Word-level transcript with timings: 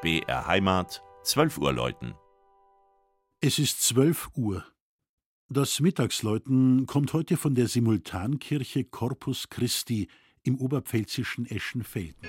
BR 0.00 0.46
Heimat, 0.46 1.02
12 1.24 1.58
Uhr 1.58 1.72
läuten. 1.72 2.14
Es 3.40 3.58
ist 3.58 3.82
12 3.82 4.28
Uhr. 4.36 4.64
Das 5.48 5.80
Mittagsläuten 5.80 6.86
kommt 6.86 7.12
heute 7.14 7.36
von 7.36 7.56
der 7.56 7.66
Simultankirche 7.66 8.84
Corpus 8.84 9.48
Christi 9.48 10.06
im 10.44 10.60
oberpfälzischen 10.60 11.46
Eschenfelden. 11.46 12.28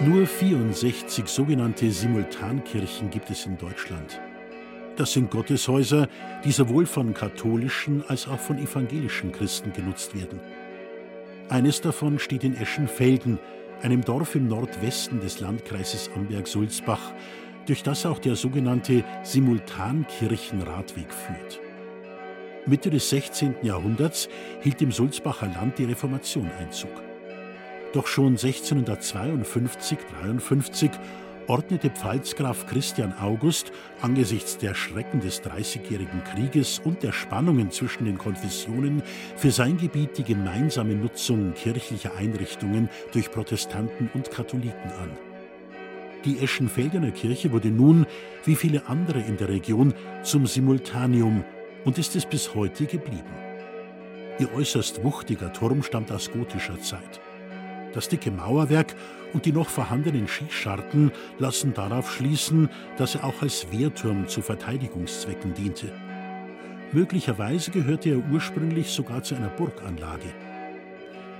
Nur 0.00 0.28
64 0.28 1.26
sogenannte 1.26 1.90
Simultankirchen 1.90 3.10
gibt 3.10 3.30
es 3.30 3.46
in 3.46 3.58
Deutschland. 3.58 4.20
Das 4.94 5.12
sind 5.12 5.28
Gotteshäuser, 5.28 6.06
die 6.44 6.52
sowohl 6.52 6.86
von 6.86 7.14
katholischen 7.14 8.04
als 8.06 8.28
auch 8.28 8.38
von 8.38 8.58
evangelischen 8.58 9.32
Christen 9.32 9.72
genutzt 9.72 10.14
werden. 10.14 10.38
Eines 11.48 11.80
davon 11.80 12.20
steht 12.20 12.44
in 12.44 12.56
Eschenfelden, 12.56 13.40
einem 13.82 14.04
Dorf 14.04 14.36
im 14.36 14.46
Nordwesten 14.46 15.20
des 15.20 15.40
Landkreises 15.40 16.10
Amberg-Sulzbach, 16.14 17.12
durch 17.66 17.82
das 17.82 18.06
auch 18.06 18.20
der 18.20 18.36
sogenannte 18.36 19.02
Simultankirchenradweg 19.24 21.12
führt. 21.12 21.60
Mitte 22.66 22.90
des 22.90 23.10
16. 23.10 23.56
Jahrhunderts 23.62 24.28
hielt 24.60 24.80
im 24.80 24.92
Sulzbacher 24.92 25.48
Land 25.48 25.78
die 25.78 25.84
Reformation 25.84 26.48
Einzug. 26.60 27.07
Doch 27.92 28.06
schon 28.06 28.36
1652-53 28.36 30.90
ordnete 31.46 31.88
Pfalzgraf 31.88 32.66
Christian 32.66 33.14
August 33.18 33.72
angesichts 34.02 34.58
der 34.58 34.74
Schrecken 34.74 35.20
des 35.20 35.40
Dreißigjährigen 35.40 36.22
Krieges 36.24 36.78
und 36.78 37.02
der 37.02 37.12
Spannungen 37.12 37.70
zwischen 37.70 38.04
den 38.04 38.18
Konfessionen 38.18 39.02
für 39.36 39.50
sein 39.50 39.78
Gebiet 39.78 40.18
die 40.18 40.24
gemeinsame 40.24 40.94
Nutzung 40.94 41.54
kirchlicher 41.54 42.14
Einrichtungen 42.16 42.90
durch 43.12 43.30
Protestanten 43.30 44.10
und 44.12 44.30
Katholiken 44.30 44.92
an. 45.00 45.10
Die 46.26 46.40
Eschenfeldener 46.40 47.12
Kirche 47.12 47.52
wurde 47.52 47.68
nun, 47.68 48.04
wie 48.44 48.56
viele 48.56 48.86
andere 48.86 49.20
in 49.20 49.38
der 49.38 49.48
Region, 49.48 49.94
zum 50.22 50.46
Simultanium 50.46 51.42
und 51.86 51.96
ist 51.96 52.16
es 52.16 52.26
bis 52.26 52.54
heute 52.54 52.84
geblieben. 52.84 53.32
Ihr 54.38 54.52
äußerst 54.52 55.02
wuchtiger 55.02 55.50
Turm 55.52 55.82
stammt 55.82 56.12
aus 56.12 56.30
gotischer 56.30 56.78
Zeit. 56.80 57.20
Das 57.98 58.08
dicke 58.08 58.30
Mauerwerk 58.30 58.94
und 59.32 59.44
die 59.44 59.50
noch 59.50 59.68
vorhandenen 59.68 60.28
Schießscharten 60.28 61.10
lassen 61.40 61.74
darauf 61.74 62.12
schließen, 62.12 62.68
dass 62.96 63.16
er 63.16 63.24
auch 63.24 63.42
als 63.42 63.72
Wehrturm 63.72 64.28
zu 64.28 64.40
Verteidigungszwecken 64.40 65.52
diente. 65.54 65.90
Möglicherweise 66.92 67.72
gehörte 67.72 68.10
er 68.10 68.22
ursprünglich 68.32 68.90
sogar 68.90 69.24
zu 69.24 69.34
einer 69.34 69.48
Burganlage. 69.48 70.32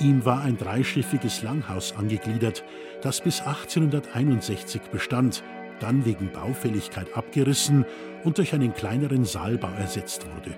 Ihm 0.00 0.24
war 0.24 0.42
ein 0.42 0.58
dreischiffiges 0.58 1.44
Langhaus 1.44 1.94
angegliedert, 1.96 2.64
das 3.00 3.20
bis 3.20 3.42
1861 3.42 4.82
bestand, 4.90 5.44
dann 5.78 6.04
wegen 6.04 6.32
Baufälligkeit 6.32 7.16
abgerissen 7.16 7.84
und 8.24 8.38
durch 8.38 8.54
einen 8.54 8.74
kleineren 8.74 9.24
Saalbau 9.24 9.70
ersetzt 9.78 10.26
wurde. 10.34 10.56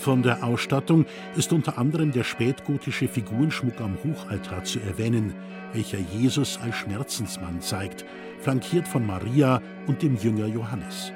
Von 0.00 0.22
der 0.22 0.42
Ausstattung 0.42 1.04
ist 1.36 1.52
unter 1.52 1.76
anderem 1.76 2.10
der 2.10 2.24
spätgotische 2.24 3.06
Figurenschmuck 3.06 3.82
am 3.82 3.98
Hochaltar 4.02 4.64
zu 4.64 4.80
erwähnen, 4.80 5.34
welcher 5.74 5.98
Jesus 5.98 6.58
als 6.62 6.76
Schmerzensmann 6.76 7.60
zeigt, 7.60 8.06
flankiert 8.38 8.88
von 8.88 9.06
Maria 9.06 9.60
und 9.86 10.00
dem 10.00 10.16
Jünger 10.16 10.46
Johannes. 10.46 11.12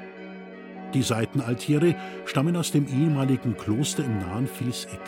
Die 0.93 1.01
Seitenaltäre 1.01 1.95
stammen 2.25 2.55
aus 2.55 2.71
dem 2.71 2.85
ehemaligen 2.87 3.57
Kloster 3.57 4.05
im 4.05 4.19
nahen 4.19 4.47
Vilseck. 4.47 5.01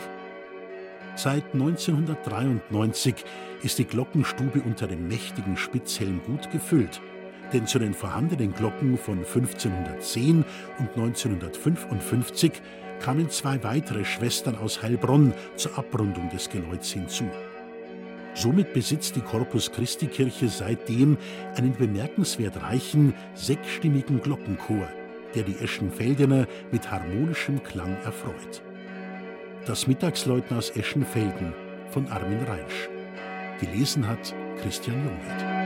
Seit 1.14 1.44
1993 1.54 3.14
ist 3.62 3.78
die 3.78 3.84
Glockenstube 3.84 4.60
unter 4.60 4.88
dem 4.88 5.06
mächtigen 5.06 5.56
Spitzhelm 5.56 6.20
gut 6.26 6.50
gefüllt, 6.50 7.00
denn 7.52 7.66
zu 7.66 7.78
den 7.78 7.94
vorhandenen 7.94 8.52
Glocken 8.52 8.98
von 8.98 9.18
1510 9.18 10.44
und 10.78 10.88
1955 10.96 12.52
kamen 13.00 13.30
zwei 13.30 13.62
weitere 13.62 14.04
Schwestern 14.04 14.56
aus 14.56 14.82
Heilbronn 14.82 15.32
zur 15.56 15.78
Abrundung 15.78 16.28
des 16.30 16.48
Geläuts 16.50 16.92
hinzu. 16.92 17.24
Somit 18.34 18.72
besitzt 18.72 19.16
die 19.16 19.20
Corpus 19.20 19.72
Christi 19.72 20.06
Kirche 20.06 20.48
seitdem 20.48 21.16
einen 21.56 21.74
bemerkenswert 21.74 22.62
reichen, 22.62 23.14
sechsstimmigen 23.34 24.20
Glockenchor, 24.20 24.88
der 25.34 25.42
die 25.42 25.58
Eschenfeldener 25.58 26.46
mit 26.70 26.90
harmonischem 26.90 27.62
Klang 27.62 27.96
erfreut. 28.04 28.62
Das 29.66 29.86
Mittagsläuten 29.86 30.56
aus 30.56 30.70
Eschenfelden 30.70 31.52
von 31.90 32.06
Armin 32.08 32.42
Reinsch. 32.44 32.88
Gelesen 33.60 34.06
hat 34.06 34.34
Christian 34.62 35.04
Jungwirth. 35.04 35.57